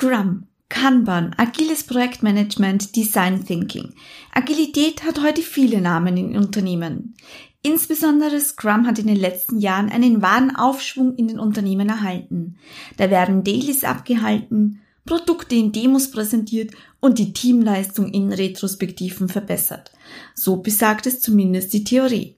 [0.00, 3.92] Scrum, Kanban, agiles Projektmanagement, Design Thinking.
[4.32, 7.16] Agilität hat heute viele Namen in Unternehmen.
[7.60, 12.56] Insbesondere Scrum hat in den letzten Jahren einen wahren Aufschwung in den Unternehmen erhalten.
[12.96, 16.70] Da werden Dailies abgehalten, Produkte in Demos präsentiert
[17.00, 19.92] und die Teamleistung in Retrospektiven verbessert.
[20.34, 22.36] So besagt es zumindest die Theorie.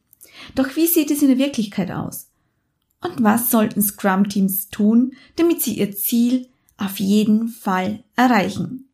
[0.56, 2.26] Doch wie sieht es in der Wirklichkeit aus?
[3.02, 6.48] Und was sollten Scrum-Teams tun, damit sie ihr Ziel
[6.84, 8.88] auf jeden Fall erreichen?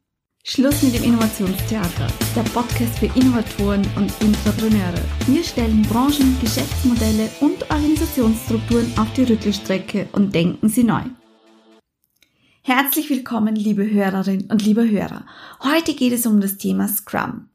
[0.45, 5.03] Schluss mit dem Innovationstheater, der Podcast für Innovatoren und Entrepreneure.
[5.27, 11.03] Wir stellen Branchen, Geschäftsmodelle und Organisationsstrukturen auf die Rüttelstrecke und denken sie neu.
[12.63, 15.27] Herzlich willkommen, liebe Hörerinnen und liebe Hörer.
[15.63, 17.49] Heute geht es um das Thema Scrum.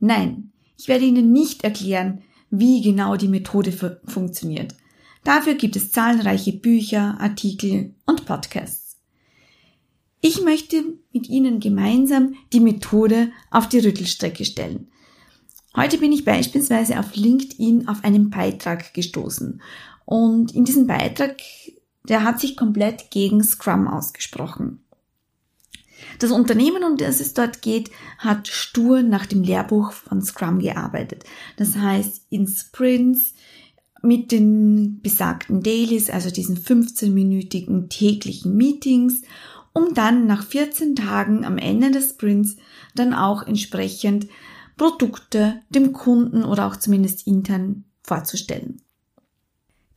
[0.00, 3.72] Nein, ich werde Ihnen nicht erklären, wie genau die Methode
[4.06, 4.74] funktioniert.
[5.24, 8.87] Dafür gibt es zahlreiche Bücher, Artikel und Podcasts.
[10.20, 10.82] Ich möchte
[11.12, 14.88] mit Ihnen gemeinsam die Methode auf die Rüttelstrecke stellen.
[15.76, 19.62] Heute bin ich beispielsweise auf LinkedIn auf einen Beitrag gestoßen.
[20.04, 21.36] Und in diesem Beitrag,
[22.02, 24.82] der hat sich komplett gegen Scrum ausgesprochen.
[26.18, 31.24] Das Unternehmen, um das es dort geht, hat stur nach dem Lehrbuch von Scrum gearbeitet.
[31.56, 33.34] Das heißt, in Sprints
[34.02, 39.22] mit den besagten Dailies, also diesen 15-minütigen täglichen Meetings
[39.72, 42.56] um dann nach 14 Tagen am Ende des Sprints
[42.94, 44.26] dann auch entsprechend
[44.76, 48.80] Produkte dem Kunden oder auch zumindest intern vorzustellen.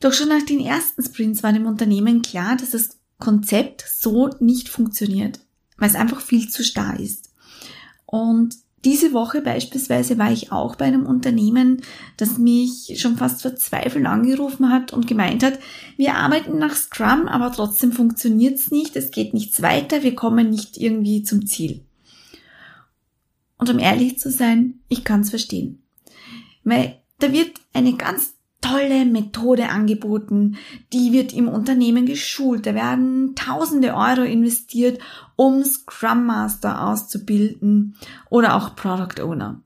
[0.00, 4.68] Doch schon nach den ersten Sprints war dem Unternehmen klar, dass das Konzept so nicht
[4.68, 5.40] funktioniert,
[5.76, 7.30] weil es einfach viel zu starr ist.
[8.04, 11.82] Und diese Woche beispielsweise war ich auch bei einem Unternehmen,
[12.16, 15.58] das mich schon fast verzweifelt angerufen hat und gemeint hat,
[15.96, 20.50] wir arbeiten nach Scrum, aber trotzdem funktioniert es nicht, es geht nichts weiter, wir kommen
[20.50, 21.82] nicht irgendwie zum Ziel.
[23.56, 25.80] Und um ehrlich zu sein, ich kann es verstehen.
[26.64, 30.56] Weil da wird eine ganz tolle Methode angeboten,
[30.92, 35.00] die wird im Unternehmen geschult, da werden tausende Euro investiert,
[35.36, 37.96] um Scrum Master auszubilden
[38.30, 39.60] oder auch Product Owner.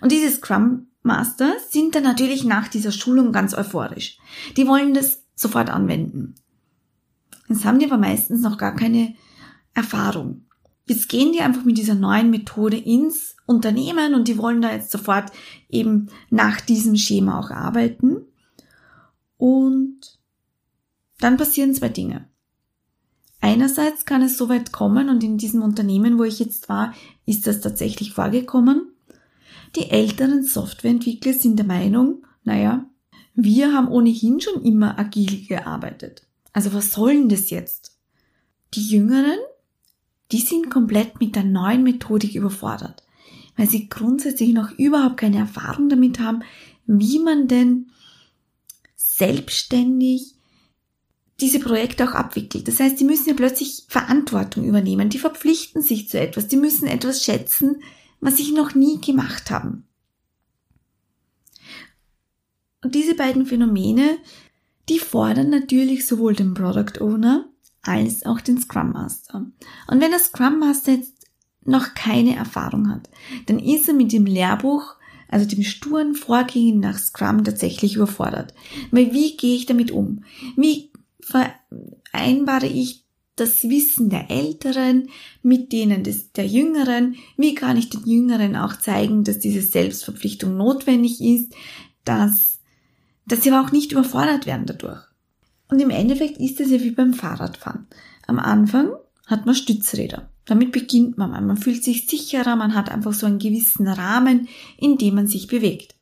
[0.00, 4.18] Und diese Scrum Master sind dann natürlich nach dieser Schulung ganz euphorisch.
[4.56, 6.36] Die wollen das sofort anwenden.
[7.48, 9.14] Jetzt haben die aber meistens noch gar keine
[9.74, 10.44] Erfahrung.
[10.86, 14.90] Jetzt gehen die einfach mit dieser neuen Methode ins Unternehmen und die wollen da jetzt
[14.90, 15.30] sofort
[15.68, 18.26] eben nach diesem Schema auch arbeiten.
[19.36, 20.18] Und
[21.20, 22.28] dann passieren zwei Dinge.
[23.40, 26.94] Einerseits kann es so weit kommen und in diesem Unternehmen, wo ich jetzt war,
[27.26, 28.92] ist das tatsächlich vorgekommen.
[29.74, 32.86] Die älteren Softwareentwickler sind der Meinung, naja,
[33.34, 36.26] wir haben ohnehin schon immer agil gearbeitet.
[36.52, 37.98] Also was soll denn das jetzt?
[38.74, 39.38] Die Jüngeren,
[40.32, 43.02] die sind komplett mit der neuen Methodik überfordert,
[43.56, 46.42] weil sie grundsätzlich noch überhaupt keine Erfahrung damit haben,
[46.86, 47.90] wie man denn
[48.96, 50.34] selbstständig
[51.40, 52.66] diese Projekte auch abwickelt.
[52.68, 56.86] Das heißt, die müssen ja plötzlich Verantwortung übernehmen, die verpflichten sich zu etwas, die müssen
[56.86, 57.82] etwas schätzen,
[58.20, 59.84] was sie noch nie gemacht haben.
[62.82, 64.18] Und diese beiden Phänomene,
[64.88, 67.51] die fordern natürlich sowohl den Product Owner
[67.82, 69.46] als auch den Scrum Master.
[69.88, 71.26] Und wenn der Scrum Master jetzt
[71.64, 73.08] noch keine Erfahrung hat,
[73.46, 74.94] dann ist er mit dem Lehrbuch,
[75.28, 78.54] also dem sturen Vorgehen nach Scrum tatsächlich überfordert.
[78.90, 80.24] Weil wie gehe ich damit um?
[80.56, 83.04] Wie vereinbare ich
[83.36, 85.08] das Wissen der Älteren
[85.42, 87.16] mit denen des, der Jüngeren?
[87.36, 91.54] Wie kann ich den Jüngeren auch zeigen, dass diese Selbstverpflichtung notwendig ist,
[92.04, 92.58] dass,
[93.26, 95.11] dass sie aber auch nicht überfordert werden dadurch?
[95.72, 97.86] Und im Endeffekt ist es ja wie beim Fahrradfahren.
[98.26, 98.90] Am Anfang
[99.26, 100.28] hat man Stützräder.
[100.44, 101.30] Damit beginnt man.
[101.46, 105.46] Man fühlt sich sicherer, man hat einfach so einen gewissen Rahmen, in dem man sich
[105.46, 105.94] bewegt.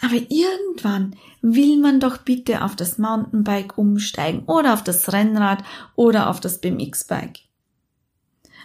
[0.00, 5.62] Aber irgendwann will man doch bitte auf das Mountainbike umsteigen oder auf das Rennrad
[5.94, 7.40] oder auf das BMX-Bike.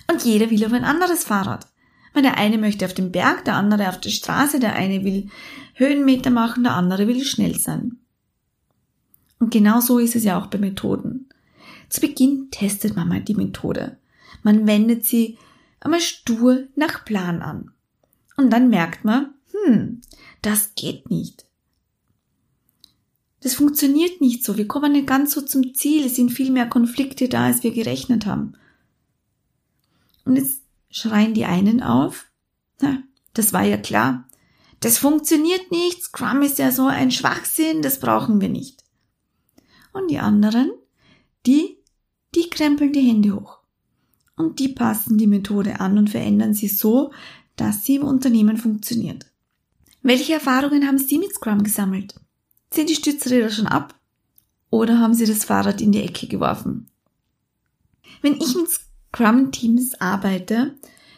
[0.09, 1.67] Und jeder will auf ein anderes Fahrrad.
[2.13, 5.27] Weil der eine möchte auf den Berg, der andere auf der Straße, der eine will
[5.73, 7.97] Höhenmeter machen, der andere will schnell sein.
[9.43, 11.27] Und genau so ist es ja auch bei Methoden.
[11.89, 13.97] Zu Beginn testet man mal die Methode.
[14.41, 15.37] Man wendet sie
[15.81, 17.73] einmal stur nach Plan an.
[18.37, 19.99] Und dann merkt man, hm,
[20.41, 21.45] das geht nicht.
[23.41, 24.55] Das funktioniert nicht so.
[24.55, 26.05] Wir kommen nicht ganz so zum Ziel.
[26.05, 28.53] Es sind viel mehr Konflikte da, als wir gerechnet haben.
[30.23, 32.27] Und jetzt schreien die einen auf.
[32.79, 33.03] Na,
[33.33, 34.25] das war ja klar.
[34.79, 36.01] Das funktioniert nicht.
[36.01, 37.81] Scrum ist ja so ein Schwachsinn.
[37.81, 38.82] Das brauchen wir nicht.
[39.93, 40.71] Und die anderen,
[41.45, 41.77] die
[42.35, 43.59] die krempeln die Hände hoch.
[44.35, 47.11] Und die passen die Methode an und verändern sie so,
[47.55, 49.27] dass sie im Unternehmen funktioniert.
[50.01, 52.15] Welche Erfahrungen haben Sie mit Scrum gesammelt?
[52.73, 53.95] Sind die Stützräder schon ab?
[54.69, 56.89] Oder haben Sie das Fahrrad in die Ecke geworfen?
[58.21, 60.75] Wenn ich mit Scrum-Teams arbeite,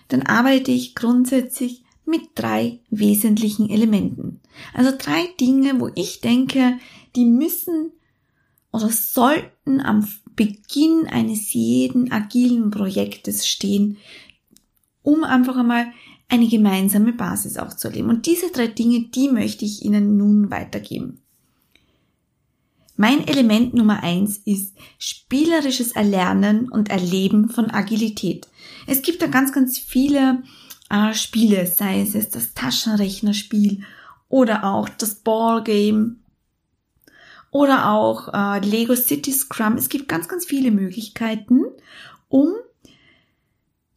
[0.09, 4.41] dann arbeite ich grundsätzlich mit drei wesentlichen Elementen.
[4.73, 6.77] Also drei Dinge, wo ich denke,
[7.15, 7.91] die müssen
[8.75, 13.97] oder sollten am Beginn eines jeden agilen Projektes stehen,
[15.01, 15.87] um einfach einmal
[16.27, 18.09] eine gemeinsame Basis auch zu erleben.
[18.09, 21.21] Und diese drei Dinge, die möchte ich Ihnen nun weitergeben.
[22.97, 28.47] Mein Element Nummer eins ist spielerisches Erlernen und Erleben von Agilität.
[28.87, 30.43] Es gibt da ganz, ganz viele
[30.89, 33.83] äh, Spiele, sei es das Taschenrechnerspiel
[34.29, 36.15] oder auch das Ballgame
[37.55, 39.77] oder auch äh, Lego City Scrum.
[39.77, 41.61] Es gibt ganz, ganz viele Möglichkeiten,
[42.27, 42.53] um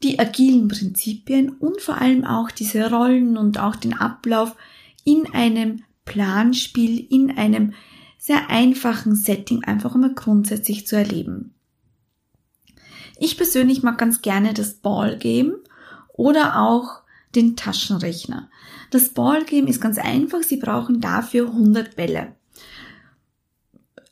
[0.04, 4.54] die agilen Prinzipien und vor allem auch diese Rollen und auch den Ablauf
[5.02, 7.72] in einem Planspiel, in einem
[8.16, 11.52] sehr einfachen Setting einfach immer grundsätzlich zu erleben.
[13.18, 15.58] Ich persönlich mag ganz gerne das Ballgame
[16.12, 17.00] oder auch
[17.34, 18.50] den Taschenrechner.
[18.92, 22.37] Das Ballgame ist ganz einfach, Sie brauchen dafür 100 Bälle.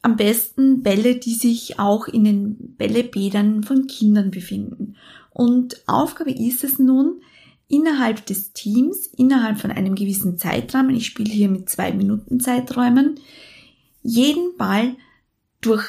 [0.06, 4.94] Am besten Bälle, die sich auch in den Bällebädern von Kindern befinden.
[5.30, 7.22] Und Aufgabe ist es nun,
[7.66, 13.18] innerhalb des Teams, innerhalb von einem gewissen Zeitrahmen, ich spiele hier mit zwei Minuten Zeiträumen,
[14.00, 14.94] jeden Ball
[15.60, 15.84] durch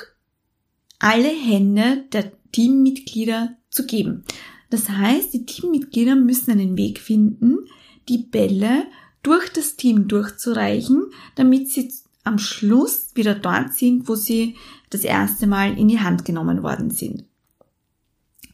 [0.98, 4.24] alle Hände der Teammitglieder zu geben.
[4.72, 7.68] Das heißt, die Teammitglieder müssen einen Weg finden,
[8.10, 8.88] die Bälle
[9.22, 11.92] durch das Team durchzureichen, damit sie
[12.28, 14.56] am Schluss wieder dort sind, wo sie
[14.90, 17.24] das erste Mal in die Hand genommen worden sind.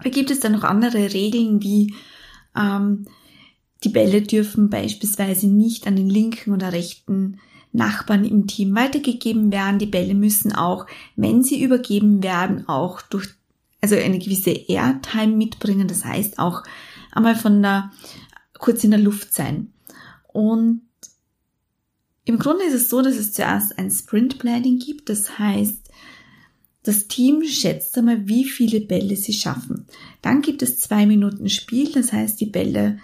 [0.04, 1.94] Da gibt es dann noch andere Regeln, wie
[2.56, 3.06] ähm,
[3.84, 7.40] die Bälle dürfen beispielsweise nicht an den linken oder rechten
[7.72, 9.80] Nachbarn im Team weitergegeben werden.
[9.80, 10.86] Die Bälle müssen auch,
[11.16, 13.30] wenn sie übergeben werden, auch durch,
[13.82, 15.88] also eine gewisse Airtime mitbringen.
[15.88, 16.64] Das heißt auch
[17.12, 17.92] einmal von der,
[18.60, 19.74] kurz in der Luft sein.
[20.32, 20.82] Und
[22.26, 25.10] im Grunde ist es so, dass es zuerst ein Sprint Planning gibt.
[25.10, 25.90] Das heißt,
[26.84, 29.86] das Team schätzt einmal, wie viele Bälle sie schaffen.
[30.22, 31.92] Dann gibt es zwei Minuten Spiel.
[31.92, 33.00] Das heißt, die Bälle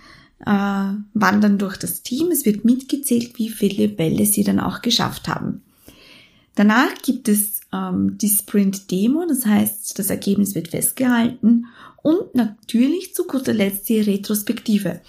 [0.45, 2.31] äh, wandern durch das Team.
[2.31, 5.63] Es wird mitgezählt, wie viele Bälle sie dann auch geschafft haben.
[6.56, 11.68] Danach gibt es ähm, die Sprint-Demo, das heißt, das Ergebnis wird festgehalten
[12.01, 15.00] und natürlich zu guter Letzt die Retrospektive.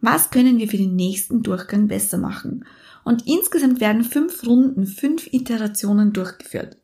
[0.00, 2.64] Was können wir für den nächsten Durchgang besser machen?
[3.08, 6.76] Und insgesamt werden fünf Runden, fünf Iterationen durchgeführt.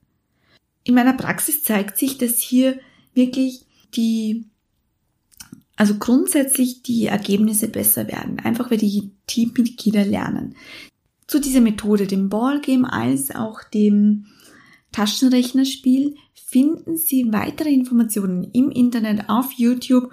[0.83, 2.81] In meiner Praxis zeigt sich, dass hier
[3.13, 4.47] wirklich die
[5.77, 10.57] also grundsätzlich die Ergebnisse besser werden, einfach weil die Teammitglieder lernen.
[11.27, 14.25] Zu dieser Methode, dem Ballgame als auch dem
[14.93, 20.11] Taschenrechnerspiel, finden Sie weitere Informationen im Internet auf YouTube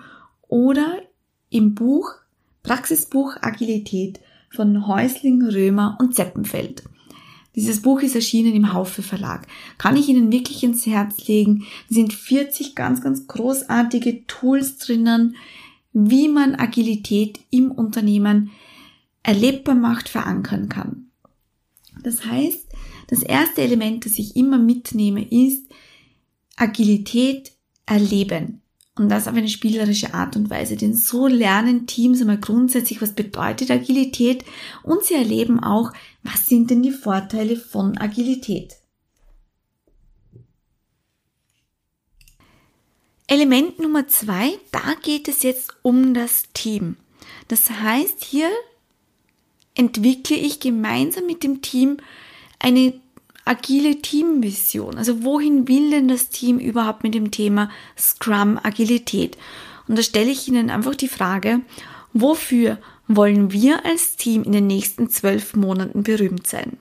[0.50, 1.02] oder
[1.50, 2.16] im Buch
[2.64, 4.20] Praxisbuch Agilität
[4.52, 6.84] von Häusling, Römer und Zeppenfeld.
[7.56, 9.46] Dieses Buch ist erschienen im Haufe Verlag.
[9.78, 11.66] Kann ich Ihnen wirklich ins Herz legen.
[11.90, 15.36] Es sind 40 ganz, ganz großartige Tools drinnen,
[15.94, 18.52] wie man Agilität im Unternehmen
[19.24, 21.08] erlebbar macht, verankern kann.
[22.04, 22.68] Das heißt,
[23.08, 25.66] das erste Element, das ich immer mitnehme, ist
[26.56, 27.52] Agilität
[27.86, 28.61] erleben.
[28.98, 30.76] Und das auf eine spielerische Art und Weise.
[30.76, 34.44] Denn so lernen Teams einmal grundsätzlich, was bedeutet Agilität
[34.84, 35.94] und sie erleben auch,
[36.24, 38.76] was sind denn die Vorteile von Agilität.
[43.28, 46.98] Element Nummer zwei, da geht es jetzt um das Team.
[47.48, 48.50] Das heißt, hier
[49.74, 51.98] entwickle ich gemeinsam mit dem Team
[52.60, 53.01] eine
[53.46, 54.98] agile Teamvision.
[54.98, 59.38] Also wohin will denn das Team überhaupt mit dem Thema Scrum Agilität?
[59.88, 61.62] Und da stelle ich Ihnen einfach die Frage,
[62.14, 66.78] wofür wollen wir als Team in den nächsten zwölf Monaten berühmt sein?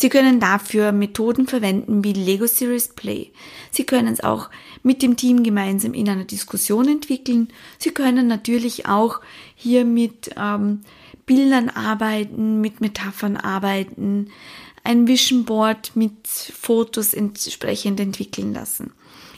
[0.00, 3.32] Sie können dafür Methoden verwenden wie Lego Series Play.
[3.70, 4.48] Sie können es auch
[4.82, 7.48] mit dem Team gemeinsam in einer Diskussion entwickeln.
[7.78, 9.20] Sie können natürlich auch
[9.54, 10.80] hier mit ähm,
[11.26, 14.30] Bildern arbeiten, mit Metaphern arbeiten
[14.84, 18.92] ein Vision Board mit Fotos entsprechend entwickeln lassen.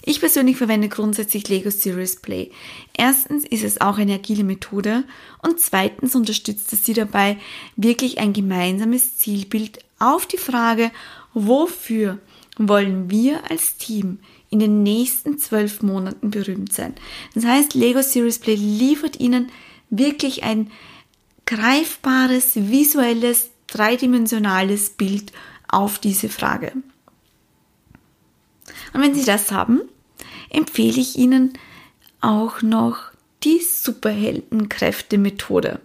[0.05, 2.51] Ich persönlich verwende grundsätzlich Lego Series Play.
[2.93, 5.05] Erstens ist es auch eine agile Methode
[5.43, 7.39] und zweitens unterstützt es Sie dabei,
[7.77, 10.91] wirklich ein gemeinsames Zielbild auf die Frage,
[11.35, 12.19] wofür
[12.59, 14.19] wollen wir als Team
[14.51, 16.95] in den nächsten zwölf Monaten berühmt sein.
[17.35, 19.51] Das heißt, Lego Series Play liefert Ihnen
[19.89, 20.71] wirklich ein
[21.47, 25.33] greifbares, visuelles, dreidimensionales Bild
[25.69, 26.73] auf diese Frage.
[28.93, 29.81] Und wenn Sie das haben,
[30.50, 31.55] empfehle ich Ihnen
[32.21, 33.11] auch noch
[33.43, 35.81] die Superheldenkräfte-Methode.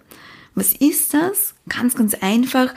[0.55, 1.55] Was ist das?
[1.69, 2.73] Ganz, ganz einfach.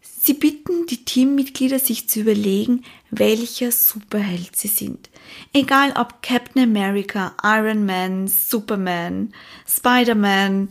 [0.00, 5.10] Sie bitten die Teammitglieder, sich zu überlegen, welcher Superheld sie sind.
[5.52, 9.34] Egal ob Captain America, Iron Man, Superman,
[9.66, 10.68] Spider-Man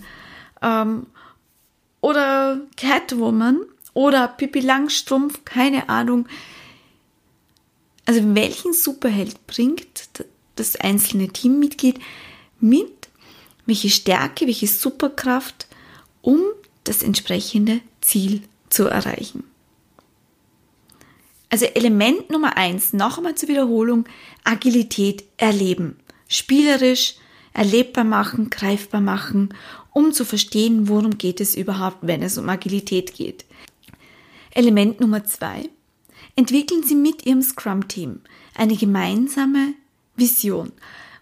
[0.62, 1.08] ähm,
[2.08, 6.26] oder Catwoman oder Pippi Langstrumpf, keine Ahnung.
[8.06, 10.10] Also welchen Superheld bringt
[10.56, 12.00] das einzelne Teammitglied
[12.62, 13.10] mit,
[13.66, 15.68] welche Stärke, welche Superkraft,
[16.22, 16.40] um
[16.86, 19.44] das entsprechende Ziel zu erreichen.
[21.50, 24.06] Also Element Nummer eins, noch einmal zur Wiederholung,
[24.46, 26.00] Agilität erleben.
[26.30, 27.16] Spielerisch,
[27.58, 29.54] erlebbar machen, greifbar machen,
[29.92, 33.46] um zu verstehen, worum geht es überhaupt, wenn es um Agilität geht.
[34.52, 35.70] Element Nummer zwei,
[36.36, 38.22] entwickeln Sie mit Ihrem Scrum-Team
[38.56, 39.74] eine gemeinsame
[40.16, 40.72] Vision.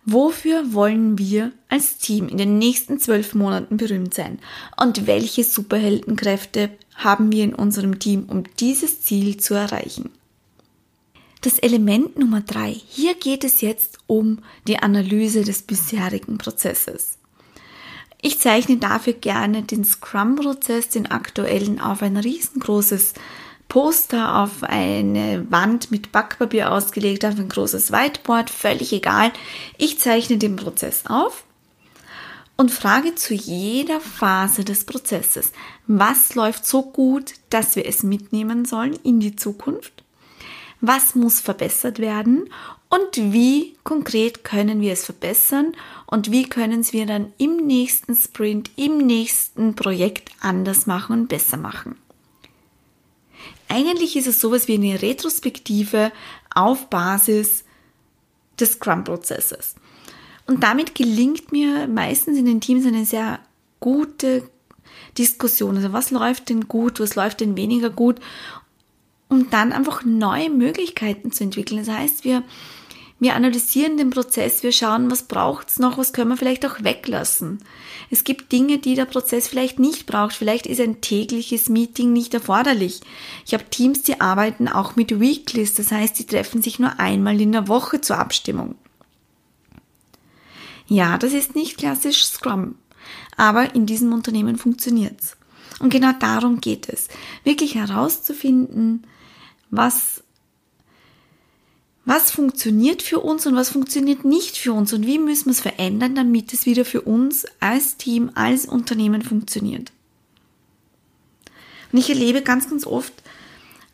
[0.06, 4.40] Wofür wollen wir als Team in den nächsten zwölf Monaten berühmt sein?
[4.80, 10.12] Und welche Superheldenkräfte haben wir in unserem Team, um dieses Ziel zu erreichen?
[11.46, 12.72] Das Element Nummer drei.
[12.72, 17.20] Hier geht es jetzt um die Analyse des bisherigen Prozesses.
[18.20, 23.14] Ich zeichne dafür gerne den Scrum-Prozess, den aktuellen, auf ein riesengroßes
[23.68, 29.32] Poster auf eine Wand mit Backpapier ausgelegt, auf ein großes Whiteboard, völlig egal.
[29.78, 31.44] Ich zeichne den Prozess auf
[32.58, 35.52] und frage zu jeder Phase des Prozesses,
[35.86, 39.95] was läuft so gut, dass wir es mitnehmen sollen in die Zukunft?
[40.88, 42.48] Was muss verbessert werden?
[42.90, 45.74] Und wie konkret können wir es verbessern?
[46.06, 51.58] Und wie können wir dann im nächsten Sprint, im nächsten Projekt anders machen und besser
[51.58, 51.98] machen?
[53.68, 56.12] Eigentlich ist es sowas wie eine Retrospektive
[56.54, 57.64] auf Basis
[58.60, 59.74] des Scrum-Prozesses.
[60.46, 63.40] Und damit gelingt mir meistens in den Teams eine sehr
[63.80, 64.48] gute
[65.18, 65.78] Diskussion.
[65.78, 68.20] Also was läuft denn gut, was läuft denn weniger gut,
[69.30, 71.84] um dann einfach neue Möglichkeiten zu entwickeln.
[71.84, 72.44] Das heißt, wir
[73.18, 77.60] wir analysieren den Prozess, wir schauen, was braucht's noch, was können wir vielleicht auch weglassen.
[78.12, 80.34] Es gibt Dinge, die der Prozess vielleicht nicht braucht.
[80.34, 83.00] Vielleicht ist ein tägliches Meeting nicht erforderlich.
[83.46, 87.40] Ich habe Teams, die arbeiten auch mit Weeklies, das heißt, die treffen sich nur einmal
[87.40, 88.76] in der Woche zur Abstimmung.
[90.88, 92.76] Ja, das ist nicht klassisch Scrum,
[93.38, 95.38] aber in diesem Unternehmen funktioniert's.
[95.80, 97.08] Und genau darum geht es,
[97.44, 99.08] wirklich herauszufinden,
[99.70, 100.24] was
[102.06, 105.62] was funktioniert für uns und was funktioniert nicht für uns und wie müssen wir es
[105.62, 109.92] verändern, damit es wieder für uns als Team, als Unternehmen funktioniert.
[111.92, 113.14] Und ich erlebe ganz, ganz oft,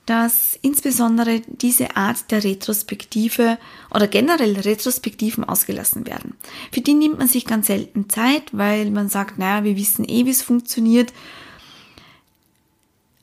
[0.06, 3.58] dass insbesondere diese Art der Retrospektive
[3.94, 6.36] oder generell Retrospektiven ausgelassen werden.
[6.72, 10.25] Für die nimmt man sich ganz selten Zeit, weil man sagt, naja, wir wissen eh,
[10.25, 11.13] wie es funktioniert.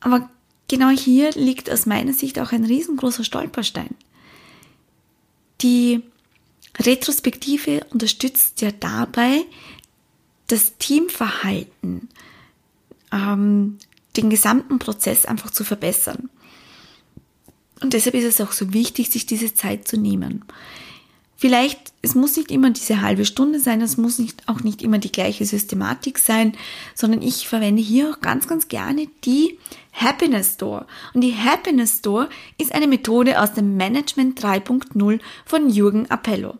[0.00, 0.30] Aber
[0.68, 3.94] genau hier liegt aus meiner Sicht auch ein riesengroßer Stolperstein.
[5.60, 6.02] Die
[6.78, 9.44] Retrospektive unterstützt ja dabei,
[10.46, 12.08] das Teamverhalten,
[13.12, 13.78] ähm,
[14.16, 16.30] den gesamten Prozess einfach zu verbessern.
[17.80, 20.44] Und deshalb ist es auch so wichtig, sich diese Zeit zu nehmen.
[21.40, 24.98] Vielleicht, es muss nicht immer diese halbe Stunde sein, es muss nicht, auch nicht immer
[24.98, 26.56] die gleiche Systematik sein,
[26.96, 29.56] sondern ich verwende hier auch ganz, ganz gerne die
[29.92, 30.86] Happiness Store.
[31.14, 32.28] Und die Happiness Store
[32.58, 36.58] ist eine Methode aus dem Management 3.0 von Jürgen Appello.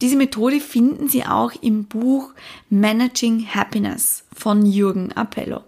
[0.00, 2.30] Diese Methode finden Sie auch im Buch
[2.70, 5.64] Managing Happiness von Jürgen Appello.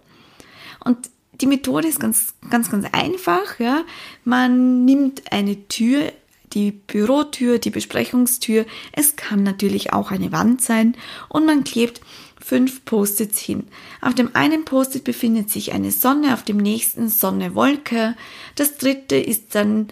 [0.85, 1.09] Und
[1.41, 3.59] die Methode ist ganz, ganz, ganz einfach.
[3.59, 3.83] Ja.
[4.23, 6.13] Man nimmt eine Tür
[6.53, 8.65] die Bürotür, die Besprechungstür.
[8.91, 10.95] Es kann natürlich auch eine Wand sein
[11.29, 12.01] und man klebt
[12.39, 13.67] fünf Post-its hin.
[14.01, 18.15] Auf dem einen Post-it befindet sich eine Sonne, auf dem nächsten Sonne, Wolke.
[18.55, 19.87] Das dritte ist dann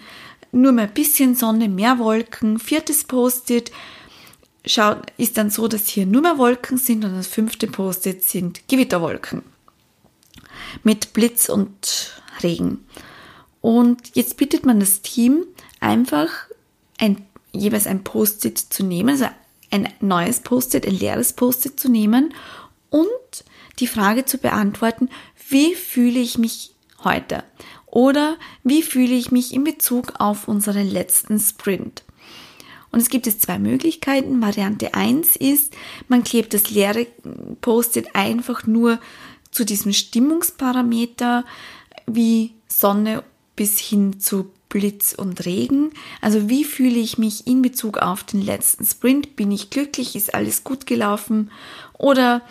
[0.51, 2.59] nur mehr ein bisschen Sonne, mehr Wolken.
[2.59, 3.71] Viertes Post-it
[5.17, 9.43] ist dann so, dass hier nur mehr Wolken sind und das fünfte Post-it sind Gewitterwolken
[10.83, 12.85] mit Blitz und Regen.
[13.61, 15.45] Und jetzt bittet man das Team,
[15.85, 16.29] einfach
[16.97, 19.27] ein, jeweils ein Post-it zu nehmen, also
[19.71, 22.33] ein neues Post-it, ein leeres Post-it zu nehmen
[22.89, 23.07] und
[23.79, 25.09] die Frage zu beantworten,
[25.49, 26.73] wie fühle ich mich
[27.03, 27.43] heute?
[27.85, 32.03] Oder wie fühle ich mich in Bezug auf unseren letzten Sprint?
[32.91, 34.41] Und es gibt es zwei Möglichkeiten.
[34.41, 35.73] Variante eins ist,
[36.07, 37.07] man klebt das leere
[37.61, 38.99] Post-it einfach nur
[39.51, 41.45] zu diesem Stimmungsparameter
[42.07, 43.23] wie Sonne
[43.55, 45.91] bis hin zu Blitz und Regen.
[46.19, 49.37] Also wie fühle ich mich in Bezug auf den letzten Sprint?
[49.37, 50.17] Bin ich glücklich?
[50.17, 51.49] Ist alles gut gelaufen?
[51.97, 52.41] Oder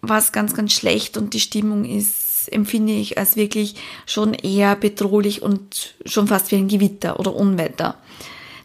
[0.00, 3.74] war es ganz, ganz schlecht und die Stimmung ist, empfinde ich als wirklich
[4.06, 7.98] schon eher bedrohlich und schon fast wie ein Gewitter oder Unwetter.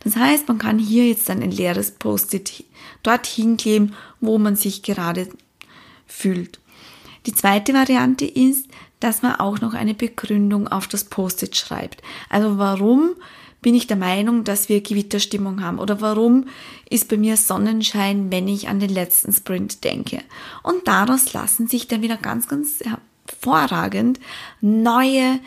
[0.05, 2.63] Das heißt, man kann hier jetzt dann ein leeres Post-it
[3.03, 5.27] dorthin kleben, wo man sich gerade
[6.07, 6.61] fühlt.
[7.25, 8.67] Die zweite Variante ist,
[9.05, 12.01] dass man auch noch eine Begründung auf das Post-it schreibt.
[12.27, 13.11] Also warum
[13.61, 16.47] bin ich der Meinung, dass wir Gewitterstimmung haben oder warum
[16.89, 20.23] ist bei mir Sonnenschein, wenn ich an den letzten Sprint denke.
[20.63, 24.19] Und daraus lassen sich dann wieder ganz, ganz hervorragend
[24.59, 25.39] neue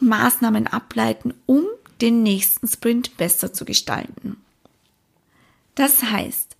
[0.00, 1.64] Maßnahmen ableiten, um
[2.00, 4.36] den nächsten Sprint besser zu gestalten.
[5.76, 6.56] Das heißt,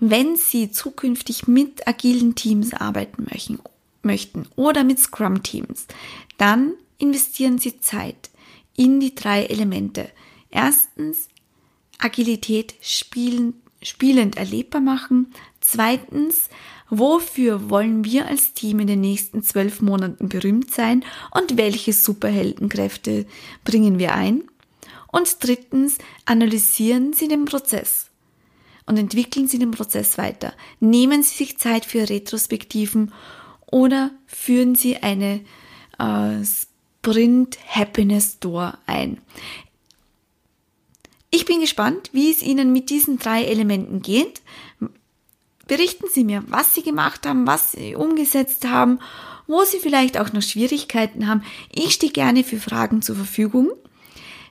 [0.00, 3.60] wenn Sie zukünftig mit agilen Teams arbeiten möchten
[4.02, 5.86] möchten oder mit Scrum-Teams,
[6.36, 8.30] dann investieren Sie Zeit
[8.76, 10.10] in die drei Elemente.
[10.50, 11.28] Erstens,
[11.98, 15.32] Agilität spielen, spielend erlebbar machen.
[15.60, 16.48] Zweitens,
[16.88, 23.26] wofür wollen wir als Team in den nächsten zwölf Monaten berühmt sein und welche Superheldenkräfte
[23.64, 24.44] bringen wir ein?
[25.10, 28.10] Und drittens, analysieren Sie den Prozess
[28.86, 30.52] und entwickeln Sie den Prozess weiter.
[30.80, 33.12] Nehmen Sie sich Zeit für Retrospektiven
[33.70, 35.40] oder führen Sie eine
[35.98, 39.18] äh, Sprint Happiness Door ein.
[41.30, 44.40] Ich bin gespannt, wie es Ihnen mit diesen drei Elementen geht.
[45.66, 48.98] Berichten Sie mir, was Sie gemacht haben, was Sie umgesetzt haben,
[49.46, 51.42] wo Sie vielleicht auch noch Schwierigkeiten haben.
[51.70, 53.70] Ich stehe gerne für Fragen zur Verfügung.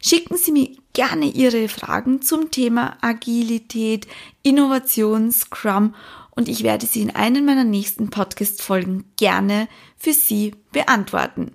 [0.01, 4.07] Schicken Sie mir gerne Ihre Fragen zum Thema Agilität,
[4.43, 5.93] Innovation, Scrum
[6.31, 9.67] und ich werde sie in einem meiner nächsten Podcast-Folgen gerne
[9.97, 11.51] für Sie beantworten.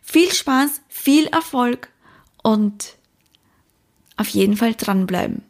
[0.00, 1.88] Viel Spaß, viel Erfolg
[2.42, 2.96] und
[4.16, 5.42] auf jeden Fall dranbleiben.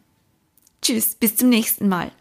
[0.81, 2.11] Tschüss, bis zum nächsten Mal.